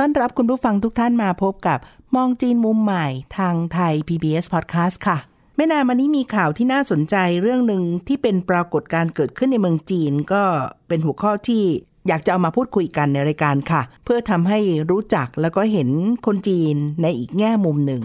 [0.00, 1.78] ต้อนรับคุณผู้ฟังทุกท่านมาพบกับ
[2.16, 3.06] มองจีนมุมใหม่
[3.38, 5.18] ทางไทย PBS Podcast ค่ะ
[5.56, 10.42] ไม่นานมานี้มีข่าวที่น่าสนใจเรื่องหนึ่งที่เป็นปรากฏการเกิดขึ้นในเมืองจีนก็
[10.88, 11.62] เป็นหัวข้อที่
[12.08, 14.58] อยากจะเอามาพูดคุยกันในรายการค่ะ เพื่อทำให้
[14.90, 15.88] รู้จักแล้วก็เห็น
[16.26, 18.02] คนจีนในอีกแง่มุมหนึ่ง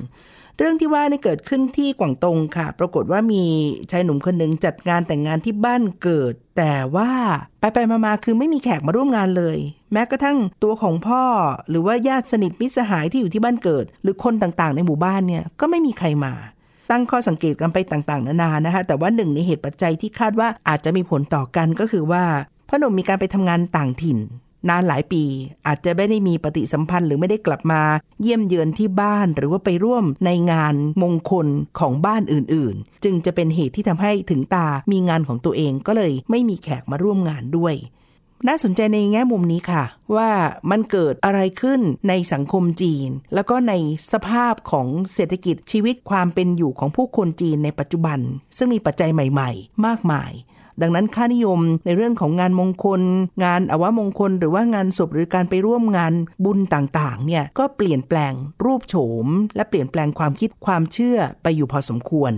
[0.64, 3.44] เรื่องที่ว่านี่เกิดขึ้นที่กวางตงค่ะ ปรากฏว่ามี
[3.92, 7.12] ชายหนุ่มคนหนึ่งจัดงานแต่งงานที่บ้านเกิด แต่ว่า
[7.60, 9.58] ไปไปมามาคือไม่มีแขกมาร่วมงานเลย
[9.94, 11.24] แม้กระทั่งตัวของพ่อ
[11.70, 16.34] หรือว่าญาติสนิทมิตรสหายที่อยู่ที่บ้านเกิด หรือคนต่างๆ ในหมู่บ้านเนี่ยก็ไม่มีใครมา
[16.92, 22.24] ตั้งข้อสังเกตกันไปต่างๆ นานานะคะ แต่ว่าหนึ่งในเหตุปัจจัยที่คาดว่าอาจจะมีผลต่อกันก็คือว่า
[22.68, 24.20] พ่อหนุ่มมีการไปทำงานต่างถิ่น
[24.70, 25.24] นานหลายปี
[25.68, 27.82] อาจจะไม่ได้มีปฏิสัมพันธ์หรือไม่ได้กลับมา
[28.22, 31.48] เยี่ยมเยือนที่บ้านหรือว่าไปร่วมในงานมงคล
[31.80, 37.76] ของบ้านอื่นๆ จึงจะเป็นเหตุที่ทำให้ถึงตามีงานของตัวเองก็เลยไม่มีแขกมาร่วมงานด้วย
[38.48, 39.84] น่าสนใจในแง่มุมนี้ค่ะ
[40.16, 40.30] ว่า
[40.72, 43.74] มันเกิดอะไรขึ้นในสังคมจีน แล้วก็ใน
[44.12, 48.20] สภาพของเศรษฐกิจชีวิตความเป็นอยู่ของผู้คนจีนในปัจจุบัน
[48.58, 50.32] ซึ่งมีปัจจัยใหม่ ๆ มากมาย
[50.82, 53.02] ดังนั้นค่านิยมในเรื่องของงานมงคล
[53.44, 56.14] งานอวมงคล หรือว่างานศพหรือการไปร่วมงาน
[56.46, 58.34] บุญต่างๆเนี่ยก็เปลี่ยนแปลง
[58.66, 62.34] รูปโฉม และเปลี่ยนแปลงความคิดความเชื่อไปอยู่พอสมควร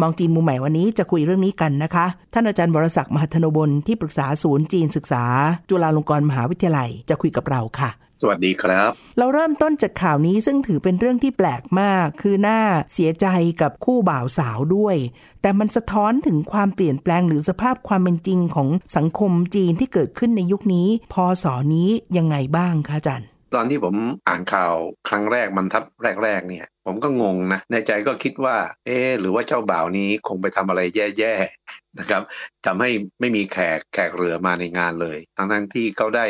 [0.00, 5.24] มองจีนมุมใหม่วันนี้จะคุยเรื่องนี้กันนะคะ ท่านอาจารย์บรศักดิ์มหัทโนบลที่ปรึกษาศูนย์จีนศึกษา
[5.68, 7.90] จุฬาลงกรณ์มหาวิทยาลัยจะคุยกับเราค่ะ
[8.22, 12.60] สวัสดีครับ เราเริ่มต้นจากข่าวนี้ซึ่งถือเป็นเรื่องที่แปลกมาก คือหน้า
[12.92, 13.26] เสียใจ
[13.62, 14.96] กับคู่บ่าวสาวด้วย
[15.42, 23.96] แต่มันสะท้อนถึงความเปลี่ยนแปลงหรือสภาพความเป็นจริงของสังคมจีนที่เกิดขึ้นในยุคนี้พศนี้ยังไงบ้างคะอาจารย์ตอนที่ผม
[24.28, 24.74] อ่านข่าว
[25.08, 25.84] ครั้งแรกมันทัด
[26.22, 28.56] แรกๆเนี่ย ผมก็งงนะในใจก็คิดว่า
[28.86, 30.80] เอ๊ะหรือว่าเจ้าบ่าวนี้คงไปทำอะไร
[31.18, 32.22] แย่ๆนะครับ
[32.66, 32.90] ทำให้
[33.20, 36.24] ไม่มีแขกแขกเรือมาในงานเลย ทั้งๆที่เขาได้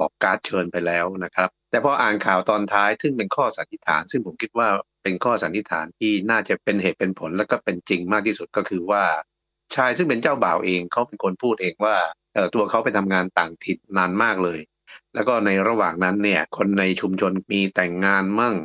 [0.00, 4.68] ออกการ์ดเชิญไปแล้วนะครับ แต่พออ่านข่าวตอนท้ายซึ่งเป็นข้อสันนิษฐาน ซึ่งผมคิดว่า
[5.02, 9.04] เป็นข้อสันนิษฐานที่น่าจะเป็นเหตุเป็นผลและก็เป็นจริงมากที่สุดก็คือว่า
[9.74, 11.96] ชายซึ่งเป็นเจ้าบ่าวเองเขาเป็นคนพูดเองว่า
[12.34, 14.60] เออตัวเขาไปทำงานต่างถิ่นนานมากเลย
[15.14, 18.56] แล้วก็ในระหว่างนั้นเนี่ยคนในชุมชนมีแต่งงานมั่ง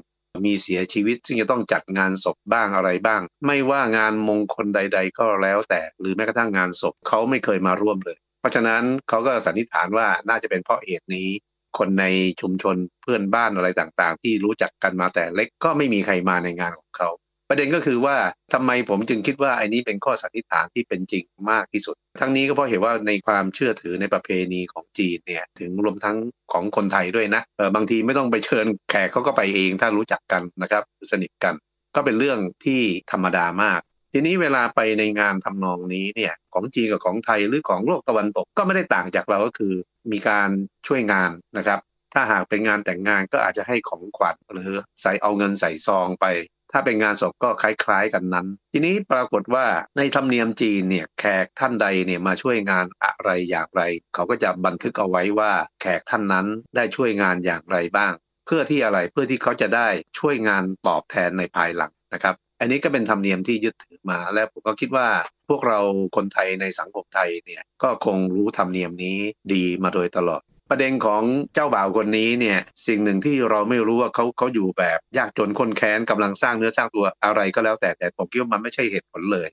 [0.46, 11.30] มีเสียชีวิตซึ่งจะต้องจัดงานศพบ้างอะไรบ้าง ไม่ว่างานมงคลใด ๆ ก็แล้วแต่หรือแม้กระทั่งงานศพเขาไม่เคยมาร่วมเลย ราะฉะนั้นเขาก็สันนิษฐานว่าน่าจะเป็นเพราะเหตุนี้
[11.78, 12.06] คนใน
[12.42, 17.10] ชุมชนเพื่อนบ้านอะไรต่างๆ ที่รู้จักกันมาแต่เล็กก็ไม่มีใครมาในงานของเขา
[17.50, 18.16] ประเด็นก็คือว่า
[18.54, 26.18] ทำไมผมจึงคิดว่าไอ้นี้เป็นข้อสันนิษฐานที่เป็นจริงมากที่สุด ทั้งนี้ก็เพราะเห็นว่าในความเชื่อถือในประเพณีของจีนเนี่ยถึงรวมทั้ง
[26.54, 31.56] ของคนไทยด้วยนะเออบางทีไม่ต้องไปเชิญแขกเขาก็ไปเองถ้ารู้จักกันนะครับสนิทกัน
[31.96, 32.82] ก็เป็นเรื่องที่
[33.12, 33.82] ธรรมดามาก
[34.18, 39.74] ทีนี้เวลาไปในงานทำนองนี้เนี่ยของจีนกับของไทยหรือของโลกตะวันตกก็ไม่ได้ต่างจากเราก็คือ
[40.12, 40.50] มีการ
[40.88, 41.80] ช่วยงานนะครับ
[42.14, 44.72] ถ้าหากเป็นงานแต่งงานก็อาจจะให้ของขวัญหรือ
[45.02, 46.26] ใส่เอาเงินใส่ซองไป
[46.72, 49.66] ถ้าเป็นงานศพก็คล้ายๆกันนั้น ทีนี้ปรากฏว่า
[49.98, 53.82] ในธรรมเนียมจีนเนี่ยแขกท่านใดเนี่ยมาช่วยงานอะไรอย่างไร
[54.14, 58.14] เขาก็จะบันทึกเอาไว้ว่าแขกท่านนั้นได้ช่วยงานอย่างไรบ้าง
[58.46, 59.88] เพื่อที่อะไรเพื่อที่เขาจะได้
[60.20, 65.08] ช่วยงานตอบแทนในภายหลังนะครับ อันนี้ก็เป็นธรรมเนียมที่ยึดถือมาและผมก็คิดว่า
[65.50, 65.80] พวกเรา
[66.16, 69.18] คนไทยในสังคมไทยเนี่ยก็คงรู้ธรรมเนียมนี้
[69.54, 71.24] ดีมาโดยตลอด ประเด็นของ
[71.54, 79.50] เจ้าบ่าวคนนี้เนี่ยสิ่งหนึ่งที่เราไม่รู้ว่าเขาเขาอยู่แบบ ยากจนคนแค้นกำลังสร้างเนื้อสร้างตัวอะไรก็แล้วแต่แต่ผมคิดว่ามันไม่ใช่เหตุผลเลย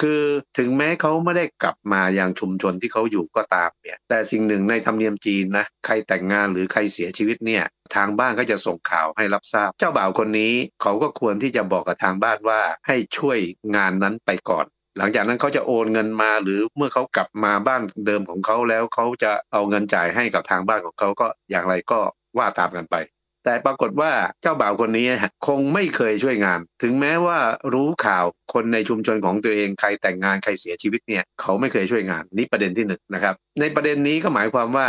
[0.00, 0.22] คือ
[0.58, 7.64] ถึงแม้เขาไม่ได้กลับมาอยังชุมชนที่เขาอยู่ก็ตามเนี่ยแต่สิ่งหนึ่งในธรรมเนียมจีนนะใครแต่งงานหรือใครเสียชีวิตเนี่ย
[7.94, 13.38] ทางบ้านก็จะส่งข่าวให้รับทราบ เจ้าบ่าวคนนี้เขาก็ควรที่จะบอกกับทางบ้านว่าให้ช่วย
[13.76, 14.66] งานนั้นไปก่อน
[14.98, 22.00] หลังจากนั้นเขาจะโอนเงินมาหรือเมื่อเขากลับมาบ้านเดิมของเขาแล้วเขาจะเอาเงินจ่ายให้กับทางบ้านของเขาก็อย่างไรก็
[22.38, 22.96] ว่าตามกันไป
[23.44, 24.10] แต่ปรากฏว่า
[24.42, 25.06] เจ้าบ่าวคนนี้
[25.46, 27.38] คงไม่เคยช่วยงาน ถึงแม้ว่า
[27.74, 34.88] รู้ข่าวคนในชุมชนของตัวเองใครแต่งงานใครเสียชีวิตเนี่ยเขาไม่เคยช่วยงานนี่ประเด็นที่หนึ่งนะครับในประเด็นนี้ก็หมายความว่า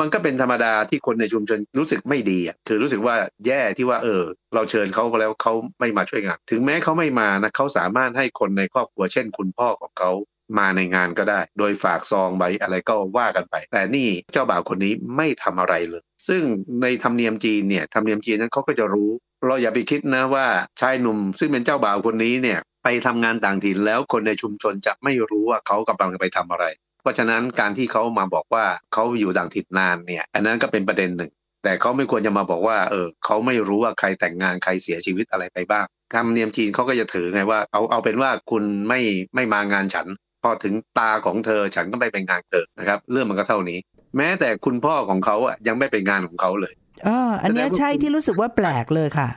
[0.00, 4.22] มันก็เป็นธรรมดาที่คนในชุมชนรู้สึกไม่ดีอะคือรู้สึกว่าแย่ที่ว่าเออ
[4.54, 10.10] เราเชิญเขาแล้วเขาไม่มาช่วยงาน ถึงแม้เขาไม่มานะเขาสามารถให้คนในครอบครัวเช่น คุณพ่อของเขา
[10.58, 16.42] มาในงานก็ได้ โดยฝากซองใบอะไรก็ว่ากันไป แต่นี่เจ้าบ่าวคนนี้ไม่ทำอะไรเลย ซึ่ง
[16.82, 19.10] ในธรรมเนียมจีนเนี่ยธรรมเนียมจีนนั้นเขาก็จะรู้
[19.46, 20.46] เราอย่าไปคิดนะว่า
[20.80, 26.64] ชายหนุ่ม ซึ่งเป็นเจ้าบ่าวคนนี้เนี่ยไปทำงานต่างถิ่นแล้วคนในชุมชนจะไม่รู้ว่าเขากำลังไปทำอะไร
[27.02, 31.32] เพราะฉะนั้นการที่เขามาบอกว่าเขาอยู่ต่างถิ่นนานเนี่ย อันนั้นก็เป็นประเด็นหนึ่ง
[31.64, 39.00] แต่เขาไม่ควรจะมาบอกว่า เออเขาไม่รู้ว่าใครแต่งงานใครเสียชีวิตอะไรไปบ้างธรรมเนียมจีนเขาก็จะถือไงว่าเอาเอาเป็นว่าคุณไม่
[39.34, 40.06] ไม่มางานฉัน
[40.44, 43.78] พอถึงตาของเธอฉันก็ไม่ไปงานเกิดนะครับ เรื่องมันก็เท่านี้
[44.16, 46.74] แม้แต่คุณพ่อของเขาอะยังไม่ไปงานของเขาเลย
[47.06, 49.28] อ๋ออันเนี้ยใช่ที่รู้สึกว่าแปลกเลยค่ะ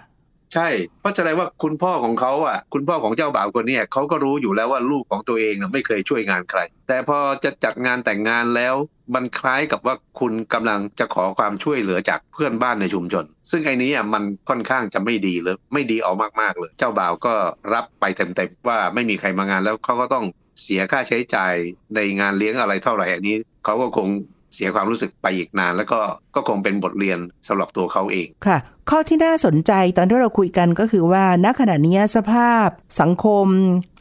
[0.53, 0.67] ใช่
[0.99, 8.75] เพราะแสดงว่าคุณพ่อของเขาอะ คุณพ่อของเจ้าบ่าวคนเนี้ยเขาก็รู้อยู่แล้วว่าลูกของตัวเองน่ะไม่เคยช่วยงานใคร แต่พอจะจัดงานแต่งงานแล้ว
[9.15, 17.33] มันคล้ายกับว่าคุณกำลังจะขอความช่วยเหลือจากเพื่อนบ้านในชุมชน ซึ่งไอ้นี้อะมันค่อนข้างจะไม่ดีเลย ไม่ดีออกมากๆเลย เจ้าบ่าวก็
[17.73, 20.25] รับไปเต็มๆว่าไม่มีใครมางานแล้วเขาก็ต้อง
[20.63, 21.53] เสียค่าใช้จ่าย
[21.95, 24.07] ในงานเลี้ยงอะไรเท่าไหร่อันนี้เขาก็คง
[24.55, 25.99] เสียความรู้สึกไปอีกนาน แล้วก็
[26.35, 28.57] ก็คงเป็นบทเรียนสำหรับตัวเขาเองค่ะ
[28.89, 32.67] ข้อที่น่าสนใจตอนที่เราคุยกันก็คือว่าณขณะนี้สภาพ
[33.01, 33.47] สังคม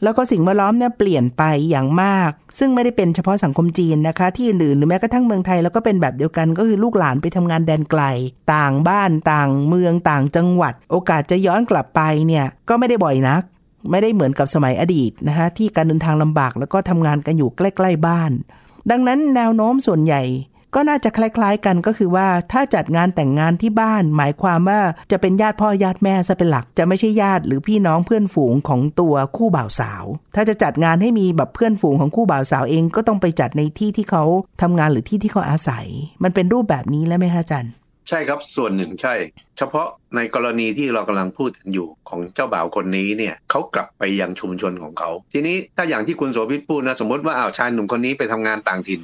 [0.03, 8.03] แล้วก็สิ่งแวดล้อมเนี่ยเปลี่ยนไปอย่างมาก ซึ่งไม่ได้เป็นเฉพาะสังคมจีนนะคะ ที่อื่นๆหรือแม้กระทั่งเมืองไทย แล้วก็เป็นแบบเดียวกันก็คือลูกหลานไปทำงานแดนไกล
[8.53, 13.41] ต่างบ้านต่างเมืองต่างจังหวัด โอกาสจะย้อนกลับไปเนี่ยก็ไม่ได้บ่อยนัก
[13.89, 18.31] ไม่ได้เหมือนกับสมัยอดีตนะคะที่การเดินทางลำบากแล้วก็ทำงานกันอยู่ใกล้ ๆ บ้าน
[18.91, 20.23] ดังนั้นแนวโน้มส่วนใหญ่
[20.75, 24.81] ก็น่าจะคล้าย ๆ กันก็คือว่าถ้าจัดงานแต่งงานที่บ้าน หมายความว่า
[25.11, 30.03] จะเป็นญาติพ่อญาติแม่ซะเป็นหลัก จะไม่ใช่ญาติหรือพี่น้องเพื่อนฝูงของตัวคู่บ่าวสาว
[30.35, 34.23] ถ้าจะจัดงานให้มีแบบเพื่อนฝูงของคู่บ่าวสาวเองก็ต้องไปจัดในที่ที่เขา
[34.61, 35.85] ทำงานหรือที่ที่เขาอาศัย
[36.23, 37.71] มันเป็นรูปแบบนี้แล้วไหมคะจารย์
[38.09, 39.13] ใช่ครับส่วนหนึ่งใช่
[39.57, 49.01] เฉพาะในกรณีที่เรากำลังพูดอยู่ของเจ้าบ่าวคนนี้เนี่ยเขากลับไปยังชุมชนของเขา ทีนี้ถ้าอย่างที่คุณโสภิตพูดนะสมมติว่าอ้าวชายหนุ่มคนนี้ไปทำงานต่างถิ่น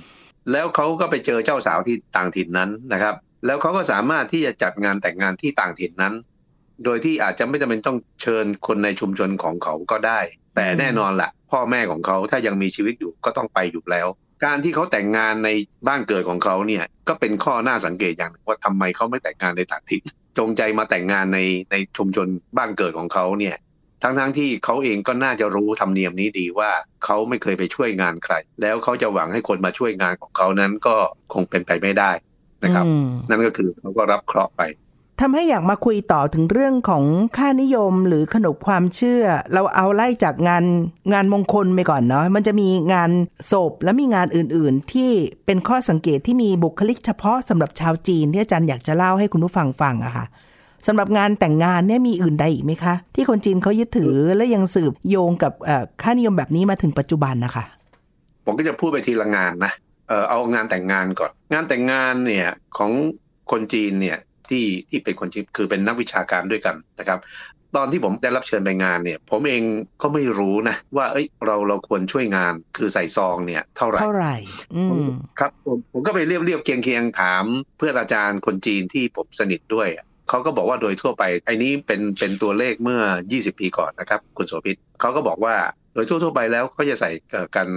[0.51, 3.15] แล้วเขาก็ไปเจอเจ้าสาวที่ต่างถิ่นนั้นนะครับ
[3.45, 6.13] แล้วเขาก็สามารถที่จะจัดงานแต่งงานที่ต่างถิ่นนั้น
[6.83, 10.19] โดยที่อาจจะไม่จำเป็นต้องเชิญคนในชุมชนของเขาก็ได้
[10.55, 14.07] แต่แน่นอนละพ่อแม่ของเขาถ้ายังมีชีวิตอยู่ก็ต้องไปอยู่แล้ว
[14.45, 15.49] การที่เขาแต่งงานใน
[15.87, 20.03] บ้านเกิดของเขาเนี่ย ก็เป็นข้อน่าสังเกตอย่างหนึ่งว่าทำไมเขาไม่แต่งงานในต่างถิ่น
[20.37, 21.39] จงใจมาแต่งงานใน
[21.71, 23.55] ในชุมชนบ้านเกิดของเขาเนี่ย
[24.03, 26.69] ทั้งทั้งๆที่เขาเองก็น่าจะรู้ธรรมเนียมนี้ดีว่า
[27.05, 30.95] เขาไม่เคยไปช่วยงานใคร แล้วเขาจะหวังให้คนมาช่วยงานของเขานั้นก็
[31.33, 32.11] คงเป็นไปไม่ได้
[32.63, 34.61] นะครับอืมนั่นก็คือเขาก็รับเคราะห์ไป
[35.25, 37.03] ทำให้อยากมาคุยต่อถึงเรื่องของ
[37.37, 39.23] ค่านิยมหรือขนบความเชื่อ
[39.53, 40.63] เราเอาไล่จากงาน
[41.13, 43.11] งานมงคลไปก่อนเนาะมันจะมีงาน
[43.51, 45.11] ศพและมีงานอื่น ๆ ที่
[45.45, 50.25] เป็นข้อสังเกตที่มีบุคลิกเฉพาะสำหรับชาวจีนที่อาจารย์อยากจะเล่าให้คุณผู้ฟังฟังอะค่ะ
[50.87, 55.53] สำหรับงานแต่งงานเนี่ยมีอื่นใดอีกไหมคะ ที่คนจีนเขายึดถือและยังสืบโยงกับ
[56.01, 57.63] ค่านิยมแบบนี้มาถึงปัจจุบันนะคะ
[58.45, 59.71] ผมก็จะพูดไปทีละงานนะ
[60.07, 62.91] เออเอางานแต่งงานก่อน งานแต่งงานเนี่ยของ
[63.51, 64.17] คนจีนเนี่ย
[64.49, 67.19] ที่ที่เป็นคนจีนคือเป็นนักวิชาการด้วยกันนะครับ
[67.77, 69.61] ตอนที่ผมได้รับเชิญไปงานเนี่ย ผมเอง
[70.01, 74.35] ก็ไม่รู้นะ ว่าเอ้ยเราเราควรช่วยงานคือใส่ซองเนี่ยเท่าไหร่เท่าไหร่
[74.75, 75.09] อืม
[75.39, 77.43] ครับผมผมก็ไปเรียบเรียบเคียงเคียงถาม
[77.77, 83.01] เพื่อนอาจารย์คนจีนที่ผมสนิทด้วยอะเขาก็บอกว่าโดยทั่วไปไอ้นี้เป็นเป็นตัวเลขเมื่อ
[83.31, 85.55] 20 ปีก่อนนะครับ คุณโสภิตเขาก็บอกว่า
[85.93, 87.67] โดยทั่วทั่วๆไปแล้วเขาจะใส่เอ่อกัน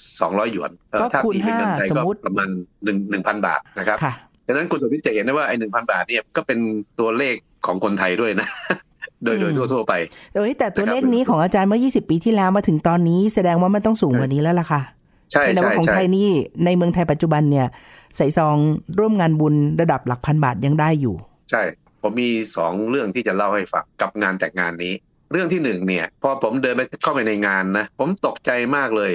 [0.00, 2.48] 200หยวนเอ่อก็ถ้าคูณตีเป็นเงินไทยห้าสมก็มุติประมาณ
[2.84, 4.14] 1 1,000บาทนะครับค่ะ
[4.46, 6.58] ดังนั้นคุณโสภิตจะเห็นได้ว่าไอ้1,000บาทเนี่ยก็เป็น
[6.98, 7.34] ตัวเลข
[7.66, 8.48] ของคนไทยด้วยนะ
[9.24, 9.94] โดยโดยทั่วทั่วๆไป
[10.34, 14.82] โดยแต่ตัวนะครับเลขนี้ของอาจารย์เมื่อ 20 ปีที่แล้วมาถึงตอนนี้แสดงว่ามันต้องสูงกว่านี้แล้วล่ะค่ะ
[15.32, 16.28] ใช่แต่ใช่ว่าของใช่ไทยนี่
[16.64, 17.66] ในเมืองไทยปัจจุบันเนี่ย
[18.16, 18.56] ใส่ซอง
[18.98, 21.14] ร่วมงานบุญระดับหลักพันบาทยังได้อยู่
[21.50, 21.62] ใช่
[22.02, 24.94] ผมมีสองเรื่องที่จะเล่าให้ฟังกับงานแต่งงานนี้
[25.32, 29.12] เรื่องที่หนึ่งเนี่ย พอผมเดินไปเข้าไปในงานนะ ผมตกใจมากเลย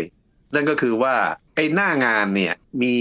[0.53, 1.13] นั่นก็คือว่า
[1.55, 2.95] ไอ้หน้างานเนี่ยมี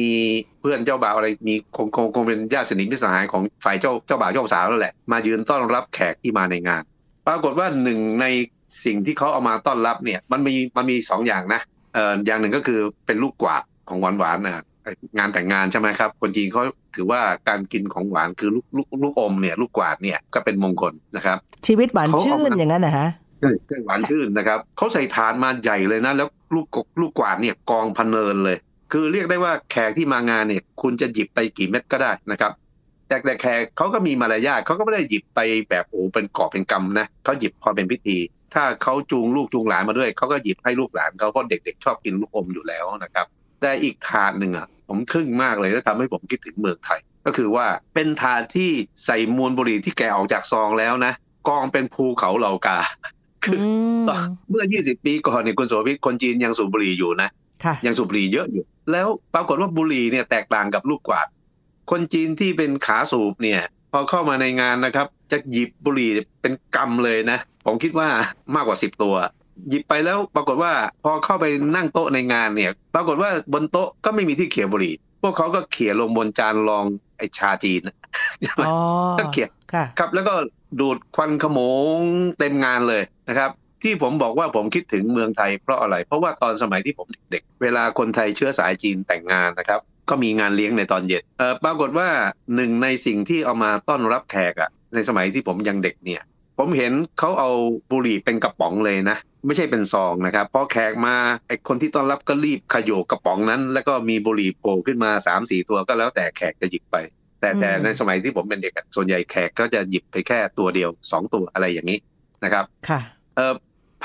[0.61, 6.83] เพื่อนเจ้าบ่าวอะไรมีคงคงคงเป็นญาติสนิทมิตรสหายของฝ่ายเจ้าเจ้าบ่าวเจ้าสาวนั่นแหละมายืนต้อนรับแขกที่มาในงาน
[7.27, 8.27] ปรากฏว่าหนึ่งใน
[8.85, 11.61] สิ่งที่เขาเอามาต้อนรับเนี่ยมันมีมันมีสองอย่างนะ
[11.95, 14.65] เอ่ออย่างหนึ่งก็คือเป็นลูกกวาดของหวานหวานๆนะ
[15.19, 16.63] งานแต่งงานใช่ไหมครับคนจีนเขา
[16.95, 23.09] ถือว่าการกินของหวานคือลูกลูกลูกอมเนี่ยลูกกวาดเนี่ยก็เป็นมงคลนะครับ ชีวิตหวานชื่เขานเอามาอย่างนั้นนะฮะ
[23.41, 28.57] ใช่ใช่หวานชื่นนะครับเขาใส่ถาดมาใหญ่เลยนะแล้วลูกกลูกกวาดเนี่ยกองพันเนินเลย
[28.93, 32.53] คือเรียกได้ว่าแขกที่มางานเนี่ย คุณจะหยิบไปกี่เม็ดก็ได้นะครับ
[33.09, 38.19] แต่แต่แขกเขาก็มีมารยาทเขาก็ไม่ได้หยิบไปแบบโอ้เป็นกอบเป็นกำนะเขาหยิบพอเป็นพิธี
[38.55, 43.27] ถ้าเขาจูงลูกจูงหลานมาด้วยเขาก็หยิบให้ลูกหลานเขาเพราะเด็กๆ ชอบกินลูกอมอยู่แล้วนะครับ
[43.61, 48.71] แต่อีกถาดหนึ่งอะผมทึ่งมากเลยแล้วทำให้ผมคิดถึงเมืองไทย ก็คือว่าเป็นถาดที่
[49.05, 51.13] ใส่มวลบุหรี่ที่แกะออกจากซองแล้วนะ
[51.49, 52.79] กองเป็นภูเขาเหล่ากา
[53.45, 53.69] คืออื
[54.03, 54.05] ม
[54.51, 57.29] เมื่อ 20 ปีก่อนเนี่ยคุณโสภิตคนจีนยังสูบบุหรี่อยู่นะ
[57.65, 61.27] ค่ะยังสูบบุหรี่เยอะอยู่ แล้วปรากฏว่าบุหรี่เนี่ยแตกต่างกับลูกกวาด
[61.91, 63.61] คนจีนที่เป็นขาสูบเนี่ย
[63.93, 68.09] พอเข้ามาในงานนะครับ จะหยิบบุหรี่เป็นกำเลยนะ ผมคิดว่า
[68.55, 69.15] มากกว่าสิบตัว
[69.69, 70.73] หยิบไปแล้วปรากฏว่า
[71.05, 71.45] พอเข้าไป
[71.77, 76.85] นั่งโต๊ะในงานเนี่ย ปรากฏว่าบนโต๊ะก็ไม่มีที่เขี่ยบุหรี่ พวกเขาก็เขี่ยลงบนจานรอง
[77.19, 77.81] ไอชาจีน
[78.69, 78.77] อ๋อ
[79.19, 80.35] ก็เขี่ยค่ะครับแล้วก็
[80.79, 81.61] ดูดควันขโม
[81.97, 81.99] ง
[82.39, 83.51] เต็มงานเลยนะครับ
[83.83, 92.09] ที่ผมบอกว่าผมคิดถึงเมืองไทยเพราะอะไร เพราะว่าตอนสมัยที่ผมเด็กๆ เวลาคนไทยเชื้อสายจีนแต่งงานนะครับ ก็มีงานเลี้ยงในตอนเย็นเออปรากฏว่า
[92.57, 96.23] หนึ่งในสิ่งที่เอามาต้อนรับแขกอะในสมัยที่ผมยังเด็กเนี่ย
[96.59, 97.51] ผมเห็นเขาเอา
[97.91, 101.15] บุหรี่เป็นกระป๋องเลยนะไม่ใช่เป็นซองนะครับพอแขกมา
[101.47, 106.97] ไอคนที่ต้อนรับก็รีบขยโยกกระป๋องนั้น แล้วก็มีบุหรี่โผล่ขึ้นมา3ามสี่ตัวก็แล้วแต่แขกจะหยิบไป
[107.41, 111.99] แต่แต่อืมในสมัยที่ผมเป็นเด็กอะส่วนใหญ่แขกก็จะหยิบไปแค่ตัวเดียวสองตัวอะไรอย่างนี้
[112.45, 113.01] นะครับ ค่ะ
[113.37, 113.55] เออ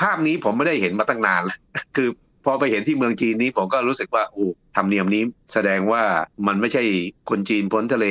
[0.00, 1.58] ภาพนี้ผมไม่ได้เห็นมาตั้งนานแล้ว
[1.96, 2.08] คือ
[2.44, 6.02] พอไปเห็นที่เมืองจีนนี้ผมก็รู้สึกว่าโอ้ธรรมเนียมนี้แสดงว่า
[6.46, 6.82] มันไม่ใช่
[7.30, 8.06] คนจีนพ้นทะเล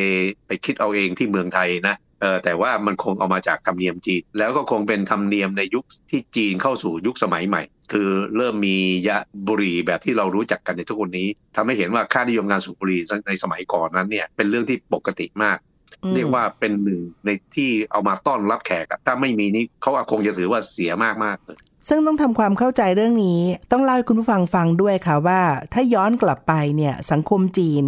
[0.48, 7.62] ไปคิดเอาเองที่เมืองไทยนะเออแต่ว่ามันคงเอามาจากธรรมเนียมจีน แล้วก็คงเป็นธรรมเนียมในยุคที่จีนเข้าสู่ยุคสมัยใหม่
[7.94, 8.78] คือเริ่มมี
[9.08, 9.18] ยะ
[9.48, 15.58] บุหรี่แบบที่เรารู้จักกันในทุกวันนี้ทำให้เห็นว่าค่านิยมการสูบบุหรี่ในสมัยก่อนนั้นเนี่ยเป็นเรื่องที่ปกติมาก
[16.04, 21.58] อืมเรียกว่าเป็นหนึ่งในที่เอามาต้อนรับแขกอะถ้าไม่มีนี่เขาคงจะถือว่าเสียมากมากๆเลย
[21.90, 23.40] ซึ่งต้องทำความเข้าใจเรื่องนี้
[23.72, 25.42] ต้องเล่าให้คุณผู้ฟังฟังด้วยค่ะว่า
[25.74, 27.84] ถ้าย้อนกลับไปเนี่ยสังคมจีน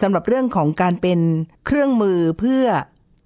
[0.00, 1.20] สำหรับเรื่องของการเป็น
[1.66, 2.64] เครื่องมือเพื่อ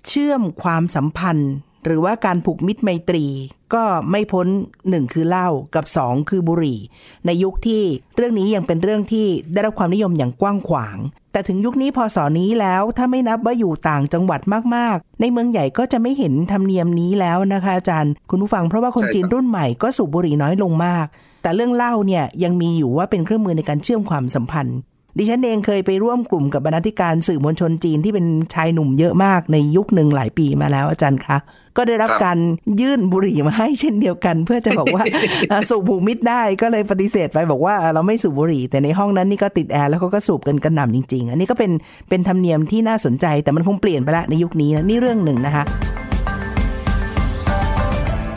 [0.06, 1.52] เชื่อมความสัมพันธ์
[1.84, 3.26] หรือว่าการผูกมิตรไมตรี
[3.74, 4.46] ก็ไม่พ้น
[4.88, 6.78] หนึ่งคือเหล้ากับสองคือบุหรี่
[7.26, 7.82] ในยุคที่
[8.16, 10.98] เรื่องนี้ยังเป็นเรื่องที่ได้รับความนิยมอย่างกว้างขวาง
[11.32, 14.40] แต่ถึงยุคนี้พอสอนี้แล้วถ้าไม่นับว่าอยู่ต่างจังหวัด
[14.74, 21.06] มากๆ ในเมืองใหญ่ก็จะไม่เห็นธรรมเนียมนี้แล้วนะคะอาจารย์ คุณผู้ฟังเพราะว่าคนจีนรุ่นใหม่ก็สูบบุหรี่น้อยลงมาก
[21.42, 24.78] แต่เรื่องเหล้าเนี่ยยังมีอยู่ว่าเป็นเครื่องมือในการเชื่อมความสัมพันธ์
[25.20, 31.36] ดิฉันเองเคยไปร่วมกลุ่มกับบรรณาธิการสื่อมวลชนจีนที่เป็นชายหนุ่มเยอะมากในยุคหนึ่งหลายปีมาแล้วอาจารย์คะ
[31.76, 32.38] ก็ได้รับครับการ
[32.80, 35.04] ยื่นบุหรี่มาให้เช่นเดียวกัน เพื่อจะบอกว่า
[35.52, 41.70] อะสูบผูกมิตรได้ก็เลยปฏิเสธไปบอกว่าอะเราไม่สูบบุหรี่ แต่ในห้องนั้นนี่ก็ติดแอร์แล้วเขาก็สูบกันกระหน่ำจริง ๆ อันนี้ก็เป็น
[42.08, 45.64] เป็นธรรมเนียมที่น่าสนใจแต่มันคงเปลี่ยนไปละในยุคนี้นะนี่เรื่องหนึ่งนะคะ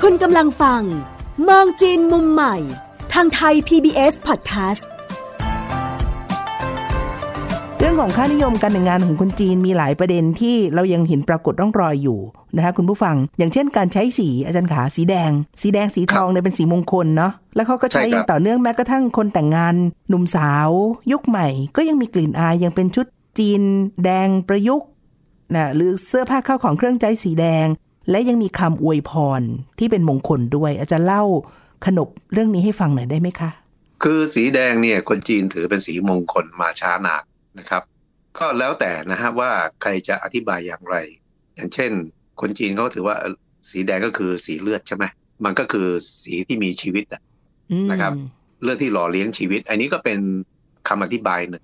[0.01, 0.81] คุณกำลังฟัง
[1.47, 2.55] มองจีนมุมใหม่
[3.13, 4.83] ทางไทย PBS Podcast
[7.83, 12.19] เรื่องของค่านิยมการแต่งงานของคนจีนมีหลายประเด็นที่เรายังเห็นปรากฏร่องรอยอยู่
[12.55, 19.75] นะคะคุณผู้ฟัง อย่างเช่นการใช้สีอาจารย์ขาสีแดง สีแดงสีทองเนี่ยเป็นสีมงคลเนาะแล้วเขาก็ใช้ใช่ครับอย่างต่อเนื่องแม้กระทั่งคนแต่งงาน
[20.09, 20.69] หนุ่มสาว
[21.11, 21.47] ยุคใหม่
[21.77, 23.05] ก็ยังมีกลิ่นอายยังเป็นชุด
[23.39, 23.61] จีน
[24.03, 24.87] แดงประยุกต์
[25.55, 27.67] นะหรือเสื้อผ้าเข้าของเครื่องใจสีแดง
[28.09, 29.41] และยังมีคำอวยพร
[29.79, 31.23] ที่เป็นมงคลด้วย อาจารย์เล่า
[31.85, 33.49] ขนบเรื่องนี้ให้ฟังหน่อยได้ไหมคะ
[34.03, 37.23] คือสีแดงเนี่ยคนจีนถือเป็นสีมงคลมาช้านาน
[37.59, 37.83] นะครับ
[38.37, 40.95] ก็แล้วแต่นะฮะว่าใครจะอธิบายอย่างไร
[41.55, 41.91] อย่างเช่น
[42.41, 43.35] คนจีนเขาถือว่าเอ่อ
[43.71, 45.05] สีแดงก็คือสีเลือดใช่ไหม
[45.45, 45.87] มันก็คือ
[46.23, 47.21] สีที่มีชีวิตอะ
[47.71, 48.13] อืมนะครับ
[48.61, 50.19] เลือดที่หล่อเลี้ยงชีวิต อันนี้ก็เป็น
[50.87, 51.63] คำอธิบายหนึ่ง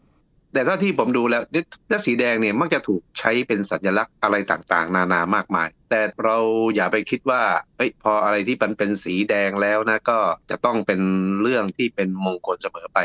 [0.53, 6.37] แต่ถ้าที่ผมดูแล้วเลือดสีแดงเนี่ยมักจะถูกใช้เป็นสัญลักษณ์อะไรต่างๆ นานามากมาย แต่เรา
[6.75, 7.41] อย่าไปคิดว่า
[7.77, 10.99] เอ้ยพออะไรที่มันเป็นสีแดงแล้วนะก็จะต้องเป็น
[11.41, 12.99] เรื่องที่เป็นมงคลเสมอไป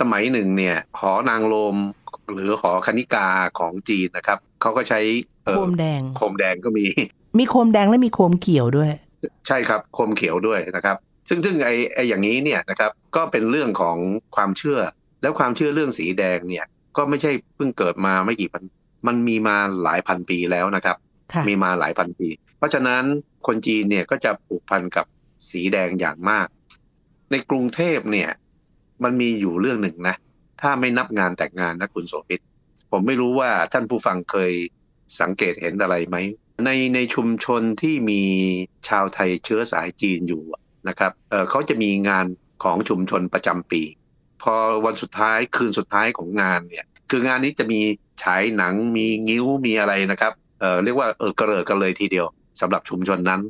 [0.00, 1.76] สมัยหนึ่งเนี่ยหอนางโลม
[2.32, 5.00] หรือหอคณิกาของจีนนะครับเขาก็ใช้
[5.44, 6.84] เอ่อโคมแดง โคมแดงก็มี
[7.38, 8.90] มีโคมแดงและมีโคมเขียวด้วย
[9.46, 10.96] ใช่ครับโคมเขียวด้วยนะครับ
[11.28, 13.96] ซึ่งซึ่งไอไออย่างนี้เนี่ยนะครับก็เป็นเรื่องของ
[14.36, 14.80] ความเชื่อ
[15.22, 18.62] แล้วความเชื่อเรื่องสีแดงเนี่ยก็ไม่ใช่เพิ่งเกิดมาไม่กี่พัน
[19.06, 20.96] มันมีมาหลายพันปีแล้วนะครับ
[21.32, 23.02] ค่ะมีมาหลายพันปี เพราะฉะนั้น
[23.46, 25.06] คนจีนเนี่ยก็จะผูกพันกับ
[25.50, 26.46] สีแดงอย่างมาก
[27.30, 28.30] ในกรุงเทพเนี่ย
[29.04, 30.16] มันมีอยู่เรื่องหนึ่งนะ
[30.60, 32.40] ถ้าไม่นับงานแต่งงานนะคุณโสภิต
[32.90, 34.52] ผมไม่รู้ว่าท่านผู้ฟังเคย
[35.20, 36.16] สังเกตเห็นอะไรไหม
[36.66, 38.22] ในในชุมชนที่มี
[38.88, 40.42] ชาวไทยเชื้อสายจีนอยู่
[40.88, 42.26] นะครับเเขาจะมีงาน
[42.64, 43.82] ของชุมชนประจำปี
[44.42, 47.80] พอวันสุดท้ายคืนสุดท้ายของงานเนี่ยคืองานนี้จะมี
[48.22, 52.26] ฉายหนังมีงิ้วมีอะไรนะครับเเรียกว่าเออกระเริกกันเลยทีเดียว
[52.60, 53.40] สำหรับชุมชนนั้น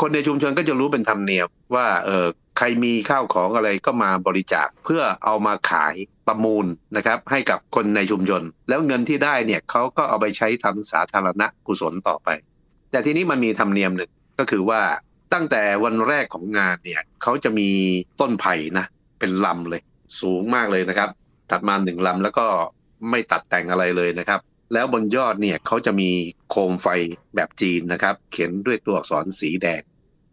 [0.00, 2.26] คนในชุมชนก็จะรู้เป็นธรรมเนียมว่าเออ
[2.62, 5.94] ใครมีข้าวของอะไรก็มาบริจาคเพื่อเอามาขาย
[6.26, 12.28] ประมูลนะครับให้กับคนในชุมชน แล้วเงินที่ได้เนี่ยเขาก็เอาไปใช้ทำสาธารณกุศลต่อไป
[12.90, 14.80] แต่ทีนี้มันมีธรรมเนียมหนึ่งก็คือว่า
[15.34, 17.68] ตั้งแต่วันแรกของงานเนี่ยเขาจะมี
[18.20, 18.86] ต้นไผ่นะ
[19.18, 19.82] เป็นลำเลย
[20.20, 21.08] สูงมากเลยนะครับ
[21.50, 22.46] ตัดมาหนึ่งลำแล้วก็
[23.10, 24.40] ไม่ตัดแต่งอะไรเลยนะครับ
[24.72, 26.10] แล้วบนยอดเนี่ยเขาจะมี
[26.50, 26.88] โคมไฟ
[27.34, 29.82] แบบจีนนะครับ เขียนด้วยตัวอักษรสีแดง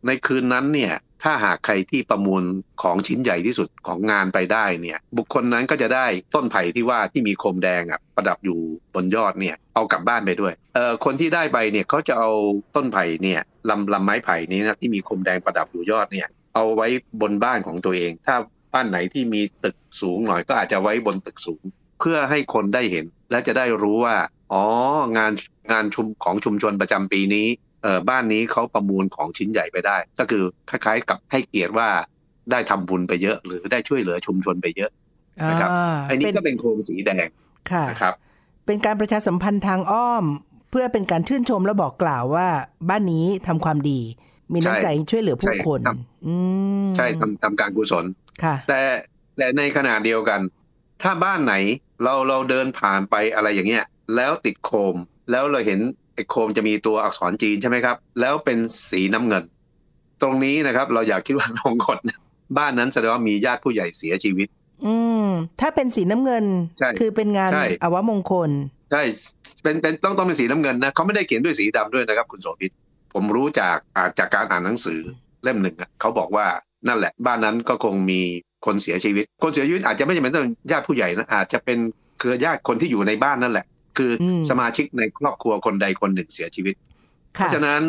[0.07, 2.43] ในคืนนั้นเนี่ยถ้าหากใครที่ประมูล
[2.83, 8.59] ของชิ้นใหญ่ที่สุดของงานไปได้เนี่ยบุคคลนั้นก็จะได้ต้นไผ่ที่ว่าที่มีโคมแดงอะประดับอยู่
[8.93, 12.29] บนยอดเนี่ยเอากลับบ้านไปด้วยเอ่อคนที่ได้ไปเนี่ยเขาจะเอา
[12.75, 16.87] ต้นไผ่เนี่ยลำลำไม้ไผ่นี้นะที่มีโคมแดงประดับอยู่ยอดเนี่ยเอาไว้
[17.21, 18.35] บนบ้านของตัวเอง ถ้า
[18.73, 21.63] บ้านไหนที่มีตึกสูงหน่อยก็อาจจะไว้บนตึกสูง
[21.99, 24.15] เพื่อให้คนได้เห็นและจะได้รู้ว่า
[24.53, 24.63] อ๋อ
[25.17, 25.31] งาน
[25.71, 27.47] งานชุมของชุมชนประจำปีนี้
[28.09, 31.87] บ้านนี้เขาประมูลของชิ้นใหญ่ไปได้ ก็คือคล้ายๆกับให้เกียรติว่า
[32.51, 34.91] ได้ทำบุญไปเยอะ หรือได้ช่วยเหลือชุมชนไปเยอะ
[35.49, 37.27] นะครับอ่าอันนี้ก็เป็นโคมสีแดง
[37.71, 38.13] ค่ะนะครับ
[38.65, 40.25] เป็นการประชาสัมพันธ์ทางอ้อม
[40.71, 42.47] เพื่อเป็นการชื่นชมและบอกกล่าวว่า
[42.89, 43.99] บ้านนี้ทำความดี
[44.53, 46.33] มีน้ำใจช่วยเหลือผู้ใช่คนครับอื
[46.87, 48.05] มใช่ทำทำการกุศล
[48.43, 48.81] ค่ะ แต่
[49.37, 50.39] แต่ในขณะเดียวกัน
[51.01, 51.53] ถ้าบ้านไหน
[52.03, 54.95] เราเราเดินผ่านไปอะไรอย่างเงี้ย แล้วติดโคม
[55.31, 55.79] แล้วเราเห็น
[56.17, 58.57] ไอ้โคมจะมีตัวอักษรจีนใช่ไหมครับ แล้วเป็น
[58.89, 59.43] สีน้ำเงิน
[60.21, 61.97] ตรงนี้นะครับ เราอยากคิดว่าน้องกด
[62.57, 64.47] บ้านนั้นแสดงว่ามีญาติผู้ใหญ่เสียชีวิต
[64.85, 64.93] อื
[65.25, 65.27] ม
[65.61, 66.45] ถ้าเป็นสีน้ำเงิน
[66.79, 68.49] ใช่คือเป็นงานใช่อวมงคล
[68.91, 69.01] ใช่
[69.63, 72.71] เป็นเป็นต้องต้องเป็นสีน้ำเงินนะเขาไม่ได้เขียนด้วยสีดำด้วยนะครับ คุณโสภิต
[73.13, 74.99] ผมรู้จากอ่าจากการอ่านหนังสือ
[75.43, 76.45] เล่มหนึ่งอะเขาบอกว่า
[76.87, 78.21] นั่นแหละ บ้านนั้นก็คงมี
[78.65, 81.77] คนเสียชีวิต คนเสียชีวิตอาจจะไม่จำเป็นต้องญาติผู้ใหญ่นะอาจจะเป็น
[82.19, 83.65] เครือญาติคนที่อยู่ในบ้านนั่นแหละ
[83.97, 86.75] คืออมสมาชิกในครอบครัวคนใดคนหนึ่งเสียชีวิต
[87.35, 87.81] เพค่ะราะฉะนั้น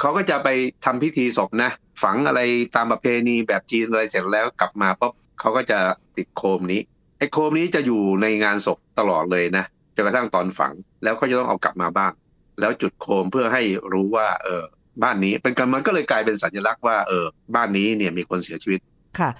[0.00, 0.48] เขาก็จะไป
[0.84, 1.70] ทำพิธีศพนะ
[2.02, 2.40] ฝังอะไร
[2.76, 5.78] ตามประเพณีแบบจีนอะไรเสร็จแล้วกลับมาปุ๊บเขาก็จะ
[6.16, 6.80] ติดโคมนี้
[7.18, 10.72] ไอ้โคมนี้จะอยู่ในงานศพตลอดเลยนะจนกระทั่งตอนฝัง
[11.02, 12.12] แล้วเขาจะต้องเอากลับมาบ้าน
[12.60, 13.62] แล้วจุดโคมเพื่อให้
[13.92, 14.64] รู้ว่า เออ
[15.02, 17.24] บ้านนี้เป็นการมันก็เลยกลายเป็นสัญลักษณ์ว่าเออ
[17.54, 18.80] บ้านนี้เนี่ยมีคนเสียชีวิต
[19.18, 19.30] ค่ะ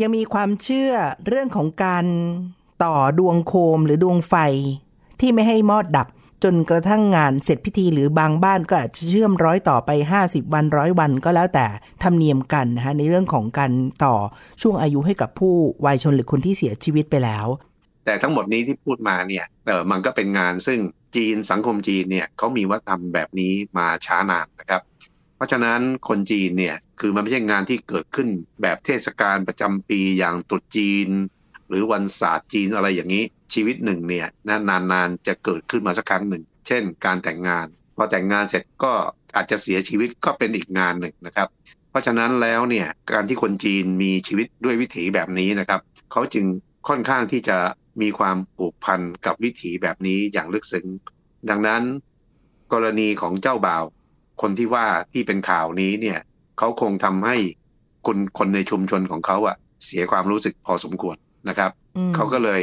[0.00, 0.92] ยังมีความเชื่อ
[1.26, 2.04] เรื่องของการ
[2.84, 4.34] ต่อดวงโคมหรือดวงไฟ
[5.20, 6.08] ที่ไม่ให้มอดดับ
[6.44, 9.90] จนกระทั่งงานเสร็จพิธีหรือบางบ้านก็อาจจะเชื่อมร้อยต่อไป
[10.22, 11.66] 50 วันร้อยวันก็แล้วแต่
[12.02, 13.72] ธรรมเนียมกันนะคะในเรื่องของการ
[14.04, 14.14] ต่อ
[14.62, 15.54] ช่วงอายุให้กับผู้
[15.86, 17.46] วัยชนหรือคนที่เสียชีวิตไปแล้ว
[18.04, 20.80] แต่ทั้งหมดนี้ที่พูดมาเนี่ยเออมันก็เป็นงานซึ่ง
[21.16, 24.82] จีนสังคมจีนเนี่ยเขามีวัฒนธรรมแบบนี้มาช้านานนะครับ
[25.36, 28.28] เพราะฉะนั้นคนจีนเนี่ยคือมันไม่ใช่งานที่เกิดขึ้น
[28.62, 31.08] แบบเทศกาลประจำปีอย่างตรุษจีน
[31.68, 34.58] หรือวันศาสตร์จีนอะไรอย่างนี้ชีวิตหนึ่งเนี่ยนะ
[34.92, 38.92] นานๆจะเกิดขึ้นมาสักครั้งหนึ่ง เช่น การแต่งงานพอแต่งงานเสร็จก็
[39.36, 41.48] อาจจะเสียชีวิตก็เป็นอีกงานหนึ่งนะครับ
[41.90, 45.80] เพราะฉะนั้นแล้วเนี่ยการที่คนจีนมีชีวิตด้วยวิถีแบบนี้นะครับ
[46.12, 46.46] เขาจึง
[46.88, 47.58] ค่อนข้างที่จะ
[48.00, 50.86] มีความผูกพันกับวิถีแบบนี้อย่างลึกซึ้ง
[51.50, 51.82] ดังนั้น
[52.72, 53.84] กรณีของเจ้าบ่าว
[54.42, 56.18] คนที่ว่าที่เป็นข่าวนี้เนี่ย
[56.58, 57.36] เขาคงทำให้
[58.06, 61.16] คนคนในชุมชนของเขาอะเสียความรู้สึกพอสมควร
[61.48, 62.60] นะครับอืมเขาก็เลย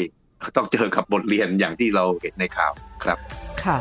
[0.56, 2.72] ต้องเจอกับบทเรียนอย่างที่เราเห็นในข่าว
[3.04, 3.18] ครับ
[3.64, 3.78] ค่ะ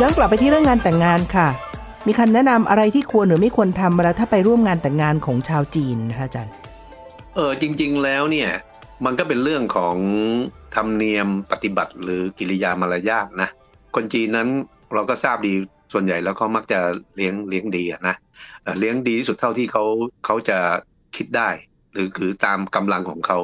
[0.00, 1.48] ย้อนกลับไปที่เรื่องงานแต่งงานค่ะ
[2.06, 6.54] มีคำแนะนำอะไรที่ควรหรือไม่ควรทำเวลาถ้าไปร่วมงานแต่งงานของชาวจีนนะคะอาจารย์
[7.34, 8.50] เออจริง ๆ แล้วเนี่ย
[9.04, 9.96] มันก็เป็นเรื่องของ
[10.74, 13.48] ธรรมเนียมปฏิบัติหรือกิริยามารยาทนะ
[13.94, 14.48] คนจีนนั้น
[14.94, 15.54] เราก็ทราบดี
[15.92, 16.80] ส่วนใหญ่แล้วเขามักจะ
[17.16, 18.16] เลี้ยงเลี้ยงดีอะนะ
[18.62, 19.84] เอ่อเลี้ยงดีที่สุดเท่าที่เขา
[20.24, 20.58] เขาจะ
[21.16, 21.48] คิดได้
[21.92, 23.38] หรือคือตามกำลังของเขา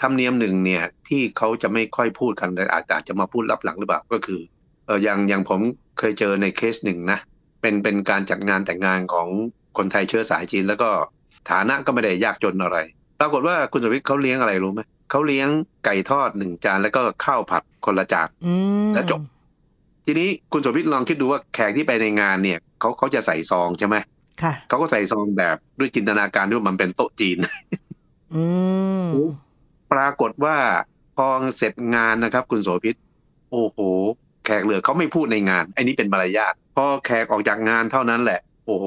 [0.00, 4.40] ธรรมเนียมหนึ่งเนี่ยที่เขาจะไม่ค่อยพูดกันแต่อาจอาจจะมาพูดลับหลังหรือเปล่าก็คือ
[4.86, 5.60] เอออย่างอย่างผม
[5.98, 7.18] เคยเจอในเคสหนึ่งนะ
[7.60, 9.28] เป็นเป็นการจัดงานแต่งงานของ
[9.76, 10.90] คนไทยเชื้อสายจีน แล้วก็
[11.50, 12.78] ฐานะก็ไม่ได้ยากจนอะไร
[13.20, 15.48] ปรากฏว่าคุณสวิทย์เขาเลี้ยงอะไรรู้ไหมเขาเลี้ยง
[15.84, 18.52] ไก่ทอดหนึ่งจานแล้วก็ข้าวผัดคนละจานอื
[18.86, 19.20] มแล้วจบ
[20.04, 23.96] ทีนี้คุณสวิทย์ลองคิดดูว่าแขกที่ไปในงานเนี่ยเขาเขาจะใส่ซองใช่ไหม
[24.42, 27.36] ค่ะเขาก็ใส่ซองแบบด้วยจินตนาการด้วยว่ามันเป็นโต๊ะจีน
[28.34, 28.42] อื
[29.06, 29.08] ม
[29.92, 30.56] ปรากฏว่า
[31.16, 32.96] พอเสร็จงานนะครับ คุณโสภิต
[33.50, 33.78] โอ้โห
[34.44, 38.86] แขกเหลือเขาไม่พูดในงานไอ้นี้เป็นมารยาทพอแขกออกจากงานเท่านั้นแหละ โอ้โห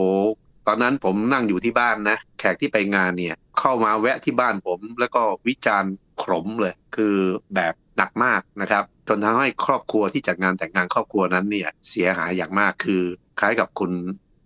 [0.68, 7.16] ตอนนั้นผมนั่งอยู่ที่บ้านนะแขกที่ไปงานเนี่ย เข้ามาแวะที่บ้านผม แล้วก็วิจารณ์ขมเลย คือ
[7.56, 13.02] แบบ หนักมากนะครับ จนทำให้ครอบครัวที่จัดงานแต่งงานครอบครัวนั้นเนี่ยเสียหายอย่างมากคือ
[13.40, 13.92] คล้ายกับคุณ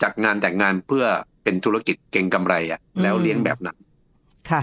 [0.04, 1.06] จัดงานแต่งงานเพื่อ
[1.44, 3.78] เป็นธุรกิจเก่งกำไรอะ่ะแล้วเลี้ยงแบบนั้น
[4.50, 4.62] ค่ะ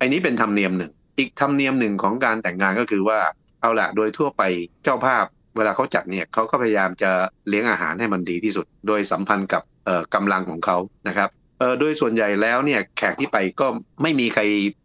[0.00, 3.18] อันนี้เป็นธรรมเนียมหนึ่ง อีกธรรมเนียมหนึ่งของการแต่งงานก็คือว่า
[3.60, 4.42] เอาละโดยทั่วไป
[4.84, 5.24] เจ้าภาพ
[5.56, 7.10] เวลาเขาจัดเนี่ยเขาก็พยายามจะ
[7.48, 10.76] เลี้ยงอาหารให้มันดีที่สุด โดยสัมพันธ์กับเอ่อกำลังของเขา
[11.08, 13.66] นะครับเออโดยส่วนใหญ่แล้วเนี่ยแขกที่ไปก็
[14.02, 14.42] ไม่มีใคร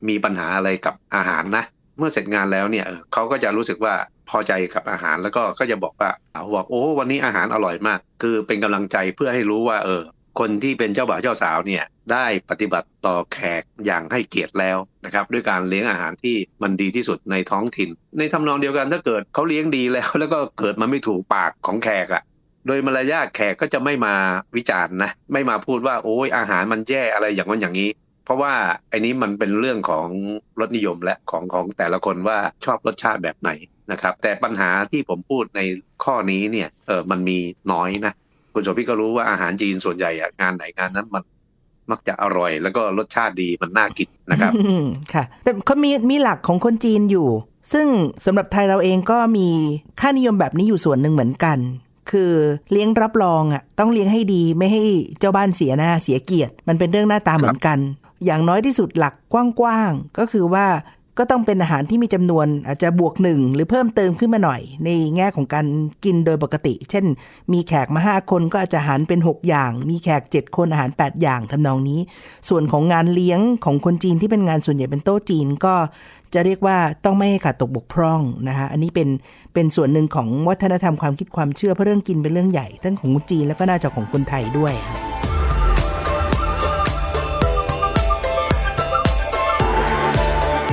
[0.10, 1.64] มีปัญหาอะไรกับอาหารนะ
[1.98, 3.94] เมื่อเสร็จงานแล้วเนี่ยเขาก็จะรู้สึกว่า
[4.30, 10.02] พอใจกับอาหารแล้วก็ก็จะบอกว่าเอาบอกโอ้วันนี้อาหารอร่อยมาก คือเป็นกำลังใจเพื่อให้รู้ว่าเออ
[10.40, 22.24] คนที่เป็นเจ้าบ่าวเจ้าสาวเนี่ยได้ปฏิบัติต่อแขกอย่างให้เกียรติแล้วนะครับด้วยการเลี้ยงอาหารที่มันดีที่สุดในท้องถิ่น ในทำนองเดียวกันถ้าเกิดเขาเลี้ยงดีแล้ว แล้วก็เกิดมันไม่ถูกปากของแขกอะ่ะ
[22.68, 24.16] โดยมารยาทแขกก็จะไม่มา
[24.56, 27.90] วิจารณ์นะไม่มาพูดว่าโอ้ยอาหารมันแย่อะไรอย่างนั้นอย่างนี้
[28.26, 28.54] เพราะว่า
[28.90, 30.08] ไอ้นี้มันเป็นเรื่องของ
[30.60, 33.52] รสนิยมและของของแต่ละคนว่าชอบรสชาติแบบไหน
[33.92, 35.62] นะครับ แต่ปัญหาที่ผมพูดใน
[36.04, 37.38] ข้อนี้เนี่ยเออมันมี
[37.72, 38.14] น้อยนะ
[38.54, 41.24] คุณโสพี่ก็รู้ว่าอาหารจีนส่วนใหญ่อะงานไหนงานนั้นมัน
[41.92, 44.54] มักจะอร่อย แล้วก็รสชาติดีมันน่ากินนะครับ
[45.14, 47.30] ค่ะแต่เขามีมีหลักของคนจีนอยู่
[47.74, 47.88] ซึ่ง
[48.26, 49.48] สำหรับไทยเราเองก็มี
[50.00, 51.58] ค่านิยมแบบนี้อยู่ส่วนหนึ่งเหมือนกัน
[52.12, 52.34] คือ
[52.72, 54.84] เลี้ยงรับรองอะต้องเลี้ยงให้ดีไม่ให้
[55.20, 57.80] เจ้าบ้านเสียหน้าเสียเกียรติ มันเป็นเรื่องหน้าตาเหมือนกัน
[58.26, 60.68] อย่างน้อยที่สุดหลักกว้างๆ ก็คือว่า
[61.20, 65.66] ก็ต้องเป็นอาหารที่มีจำนวนอาจจะบวกหนึ่งหรือเพิ่มเติมขึ้นมาหน่อย ในแง่ของการ
[66.06, 67.06] กินโดยปกติ เช่น
[67.54, 72.00] มีแขกมาห้าคนก็อาจจะอาหารเป็น 6 อย่าง มีแขก 7 คนอาหาร 8 อย่างทำนองนี้
[72.50, 75.76] ส่วนของงานเลี้ยงของคนจีนที่เป็นงานส่วนใหญ่เป็นโต๊ะจีนก็
[76.34, 79.10] จะเรียกว่าต้องไม่ให้ขาดตกบกพร่องนะคะอันนี้เป็น
[79.54, 84.74] เป็นส่วนหนึ่งของวัฒนธรรมความคิดความเชื่อเพราะเรื่องกินเป็นเรื่องใหญ่ทั้งของจีนแล้วก็น่าจะของคนไทยด้วย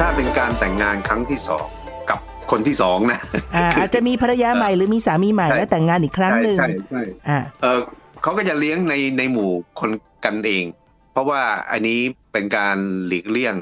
[0.04, 1.66] ถ้าเป็นการแต่งงานครั้งที่สอง
[2.10, 2.18] กับ
[2.50, 3.20] คนที่สองนะ
[3.56, 7.80] อ่าอาจจะมีภรรยาใหม่หรือมีสามีใหม่ใช่แล้วแต่งงานอีกครั้งหนึ่งใช่ใช่อ่าเออ
[8.22, 9.90] เขาก็จะเลี้ยงในในหมู่คน
[10.24, 10.64] กันเอง
[11.12, 12.00] เพราะว่าอันนี้
[12.32, 13.54] เป็นการหลีกเลี่ยง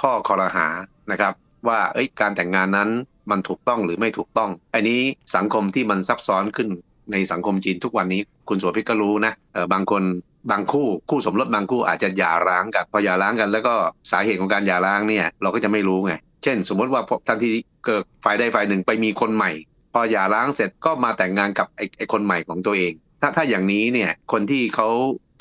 [0.00, 0.66] ข้อคอรหา
[1.10, 1.32] นะครับ
[1.68, 2.90] ว่าเอ้ยการแต่งงานนั้น
[3.30, 5.00] มันถูกต้องหรือไม่ถูกต้อง อันนี้
[5.36, 6.68] สังคมที่มันซับซ้อนขึ้น
[7.12, 10.02] ในสังคมจีนทุกวันนี้คุณโสภิตก็รู้นะเออบางคน
[10.50, 13.74] บางคู่คู่สมรสบางคู่อาจจะหย่าร้างกันพอหย่าร้างกัน แล้วก็
[14.10, 17.50] สาเหตุของการหย่าร้างเนี่ยเราก็จะไม่รู้ไงเช่น สมมติว่าทันที
[17.86, 19.50] เกิดฝ่ายใดฝ่ายหนึ่งไปมีคนใหม่
[19.94, 24.88] พอหย่าร้างเสร็จก็มาแต่งงานกับไอ้ไอ้คนใหม่ของตัวเอง ถ้าถ้าอย่างนี้เนี่ยคนที่เขา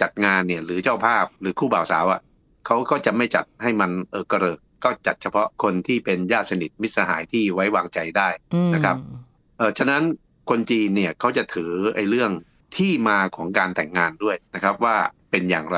[0.02, 2.22] จัดงานเนี่ยหรือเจ้าภาพหรือคู่บ่าวสาวอะ
[2.66, 8.96] เขาก็จะไม่จัดให้มันเออกระเริกก็จัดเฉพาะคนที่เป็นญาติสนิทมิตรสหายที่ไว้วางใจได้อืมนะครับ
[9.58, 10.02] เออฉะนั้น
[10.50, 12.32] คนจีนเนี่ยเขาจะถือไอ้เรื่อง
[12.78, 14.96] ที่มาของการแต่งงานด้วยนะครับว่า
[15.32, 15.78] เป็นอย่างไร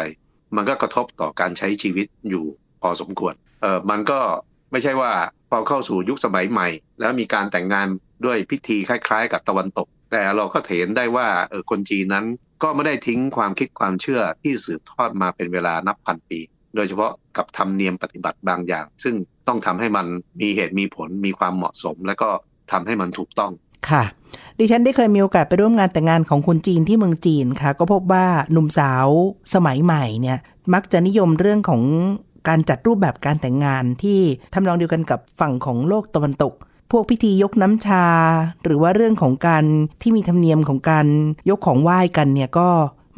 [0.56, 2.46] มันก็กระทบต่อการใช้ชีวิตอยู่
[2.82, 4.20] พอสมควรเออมันก็
[4.72, 5.12] ไม่ใช่ว่า
[5.50, 6.68] พอเข้าสู่ยุคสมัยใหม่
[7.00, 7.88] แล้วมีการแต่งงาน
[8.26, 12.26] ด้วยพิธีคล้าย ๆ กับตะวันตก แต่เราก็เห็นได้ว่าเออคนจีนนั้น
[12.64, 16.40] ก็ไม่ได้ทิ้งความคิดความเชื่อที่สืบทอดมาเป็นเวลานับพันปี
[16.76, 19.16] โดยเฉพาะกับธรรมเนียมปฏิบัติบางอย่าง ซึ่ง
[19.48, 20.08] ต้องทำให้มัน
[20.42, 22.30] มีเหตุมีผลมีความเหมาะสม และก็
[22.72, 23.52] ทำให้มันถูกต้อง
[23.90, 24.04] ค่ะ
[24.60, 29.08] ดิฉันได้เคยมีโอกาสไปร่วมงานแต่งงานของคนจีนที่เมืองจีนค่ะ ก็พบว่าหนุ่มสาว
[29.54, 30.38] สมัยใหม่เนี่ย
[30.74, 31.82] มักจะนิยมเรื่องของ
[32.48, 34.20] การจัดรูปแบบการแต่งงานที่
[34.54, 36.54] ทำนองเดียวกันกับฝั่งของโลกตะวันตก
[36.92, 38.06] พวกพิธียกน้ำชา
[38.64, 39.66] หรือว่าเรื่องของการ
[40.02, 41.08] ที่มีธรรมเนียมของการ
[41.50, 42.68] ยกของไหว้กันเนี่ยก็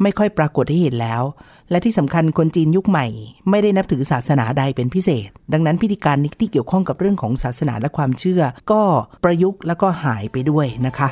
[0.02, 1.22] ไม่ค่อยปรากฏให้เห็นแล้ว
[1.70, 3.06] และที่สำคัญคนจีนยุคใหม่
[3.50, 8.80] ไม่ได้นับถือศาสนาใดเป็นพิเศษ ดังนั้นพิธีการนี้ที่เกี่ยวข้องกับเรื่องของศาสนาและความเชื่อ ก็
[9.24, 11.08] ประยุกต์แล้วก็หายไปด้วยนะคะ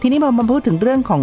[0.00, 1.22] ทีนี้พอมาพูดถึงเรื่องของ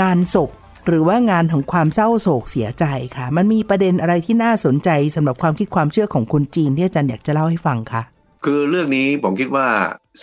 [0.00, 0.50] งานศพ
[0.86, 2.84] หรือว่างานของความเศร้าโศกเสียใจ
[3.16, 8.02] ค่ะ มันมีประเด็นอะไรที่น่าสนใจสำหรับความคิดความเชื่อของคนจีนที่อาจารย์อยากจะเล่าให้ฟังคะ
[8.44, 9.66] คือเรื่องนี้ผมคิดว่า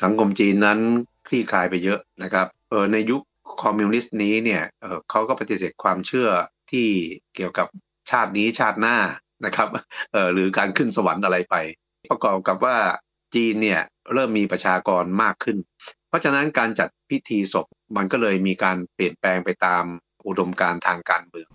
[0.02, 0.80] สังคมจีนนั้น
[1.28, 3.22] คลี่คลายไปเยอะนะครับเออในยุค
[3.63, 6.30] คอมมิวนิสต์นี้เนี่ยเเขาก็ปฏิเสธความเชื่อ
[6.72, 6.88] ที่
[7.36, 7.68] เกี่ยวกับ
[8.12, 8.98] ชาตินี้ชาติหน้า
[9.46, 9.68] นะครับ
[10.12, 11.56] เออหรือการขึ้นสวรรค์อะไรไป
[12.12, 12.78] ประกอบกับว่า
[13.36, 13.82] จีนเนี่ย
[14.13, 15.58] เริ่มมีประชากรมากขึ้น
[16.10, 17.65] เพราะฉะนั้นการจัดพิธีศพ
[17.98, 19.84] มันก็เลยมีการเปลี่ยนแปลงไปตาม
[20.28, 21.50] อุดมการทางการเมือง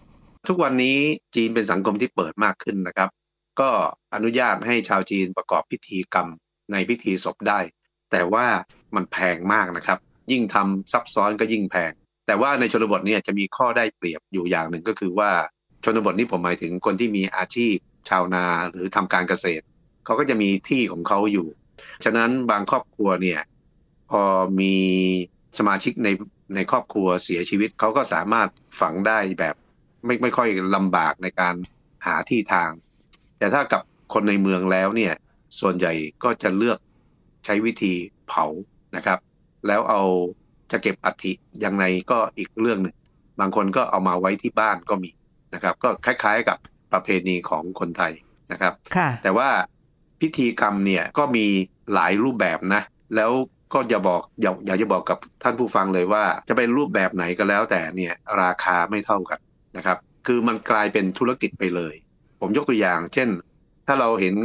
[0.48, 0.98] ทุกวันนี้
[1.34, 3.10] จีนเป็นสังคมที่เปิดมากขึ้นนะครับ
[3.60, 3.70] ก็
[4.14, 6.28] อนุญาตให้ชาวจีนประกอบพิธีกรรม
[6.72, 7.60] ในพิธีศพได้
[8.10, 8.46] แต่ว่า
[8.94, 9.98] มันแพงมากนะครับ
[10.32, 11.92] ยิ่งทำซับซ้อนก็ยิ่งแพง
[12.26, 15.30] แต่ว่าในชนบทเนี่ยจะมีข้อได้เปรียบอยู่อย่างหนึ่งก็คือว่า
[15.84, 17.74] ชนบทนี้ผมหมายถึงคนที่มีอาชีพ
[18.08, 19.64] ชาวนาหรือทำการเกษตร
[20.04, 21.46] เขาก็จะมีที่ของเขาอยู่
[22.04, 23.40] ฉะนั้นบางครอบครัวเนี่ย
[24.10, 24.22] พอ
[24.60, 24.74] มี
[25.58, 26.08] สมาชิกใน
[26.54, 28.48] ในครอบครัวเสียชีวิตเขาก็สามารถ
[28.80, 29.54] ฝังได้แบบ
[30.04, 31.54] ไม่ไม่ค่อยลำบากในการ
[32.06, 32.70] หาที่ทาง
[33.38, 33.82] แต่ถ้ากับ
[34.14, 35.14] คนในเมืองแล้วเนี่ย
[35.60, 35.92] ส่วนใหญ่
[36.24, 36.78] ก็จะเลือก
[37.44, 37.94] ใช้วิธี
[38.28, 38.46] เผา
[38.96, 39.18] นะครับ
[39.66, 40.02] แล้วเอา
[40.72, 41.32] จะเก็บอัฐิ
[41.64, 42.96] ยังไงก็อีกเรื่องหนึ่ง
[43.40, 45.10] บางคนก็เอามาไว้ที่บ้านก็มี
[45.54, 46.58] นะครับ ก็คล้ายๆกับ
[46.92, 48.12] ประเพณีของคนไทย
[48.52, 49.48] นะครับค่ะแต่ว่า
[50.20, 51.46] พิธีกรรมเนี่ยก็มี
[51.94, 52.82] หลายรูปแบบนะ
[53.16, 53.30] แล้ว
[53.72, 59.40] ก็อย่าบอกอย่าอยากจะบอกกับท่านผู้ฟังเลยว่า จะเป็นรูปแบบไหนก็แล้วแต่เนี่ยราคาไม่เท่ากัน
[59.76, 61.94] นะครับ คือมันกลายเป็นธุรกิจไปเลย
[62.40, 63.28] ผมยกตัวอย่าง เช่น
[63.86, 64.36] ถ้าเราเห็น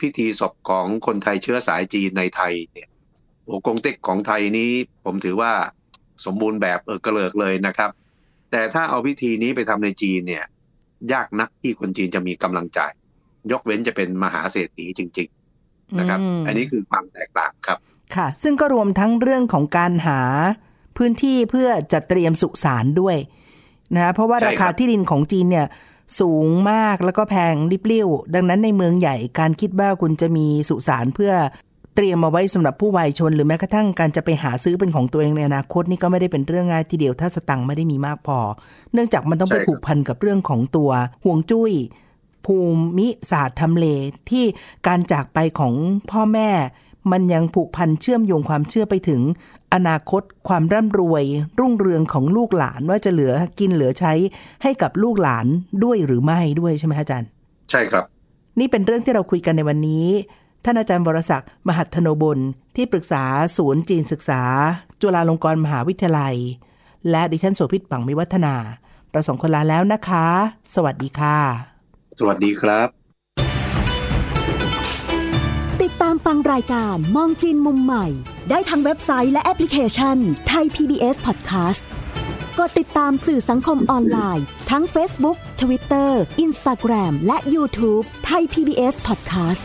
[0.00, 2.88] พิธีศพของคนไทยเชื้อสายจีนในไทยเนี่ย
[3.44, 4.70] โอ้กงเต็กของไทยนี้
[5.04, 5.52] ผมถือว่า
[6.24, 7.90] สมบูรณ์แบบเออกระเลิกเลยนะครับ
[8.50, 10.44] แแต่ถ้าเอาพิธีนี้ไปทำในจีนเนี่ย
[11.12, 12.92] ยากนักที่คนจีนจะมีกำลังจ่าย
[13.52, 15.28] ยกเว้นจะเป็นมหาเศรษฐีจริง
[15.62, 17.78] ๆนะครับอืมอันนี้คือความแตกต่างครับ
[18.16, 20.20] ค่ะ ซึ่งก็รวมทั้งเรื่องของการหา
[20.96, 23.16] พื้นที่เพื่อจัดเตรียมสุสานด้วย
[23.94, 25.66] นะเพราะว่าใช่ราครัคาบที่ดินของจีนเนี่ย
[26.20, 31.32] สูงมากแล้วก็แพงริบลิ่วดังนั้นในเมืองใหญ่การคิดว่าคุณจะมีสุสานเพื่อ
[31.94, 38.38] เตรียมมาไว้สำหรับผู้วัยชน หรือแม้กระทั่งการจะไปหาซื้อเป็นของตัวเองในอนาคตนี่ก็ไม่ได้เป็นเรื่องง่ายทีเดียวถ้าสตังค์ไม่ได้มีมากพอ
[38.92, 40.90] เนื่องจากมันต้องไปผูกพันกับเรื่องของตัว
[41.24, 41.72] ห่วงจุ้ย
[42.46, 42.56] ภู
[42.98, 43.86] มิศาสตร์ทำเล
[44.30, 44.44] ที่
[44.86, 45.74] การจากไปของ
[46.10, 46.50] พ่อแม่
[47.12, 49.20] มันยังผูกพันเชื่อมโยงความเชื่อไปถึง
[49.74, 51.24] อนาคตความร่ำรวย
[51.58, 54.12] รุ่งเรืองของลูกหลานว่าจะเหลือกินเหลือใช้
[54.62, 55.46] ให้กับลูกหลาน
[55.84, 57.28] ด้วยหรือไม่ด้วยใช่ไหมอาจารย์
[57.70, 58.04] ใช่ครับ
[58.60, 60.06] นี่เป็นเรื่องที่เราคุยกันในวันนี้
[60.64, 62.38] ท่านอาจารย์วรศักดิ์มหัทโนบล
[62.76, 63.24] ที่ปรึกษา
[63.56, 64.42] ศูนย์จีนศึกษา
[65.00, 66.36] จุฬาลงกรณ์มหาวิทยาลัย
[67.10, 68.54] และดิฉันโสภิตปังมิวัฒนา
[69.10, 70.26] เราสองคนลาแล้วนะคะ
[70.74, 71.38] สวัสดีค่ะ
[72.18, 72.88] สวัสดีครับ
[75.82, 78.06] ติดตามฟังรายการมองจีนมุมใหม่
[78.50, 80.16] ได้ทางเว็บไซต์และแอปพลิเคชัน
[80.48, 81.82] ไทย PBS Podcast
[82.58, 86.10] กดติดตามสื่อสังคมออนไลน์ ทั้ง Facebook Twitter
[86.44, 89.64] Instagram และ YouTube ไทย PBS Podcast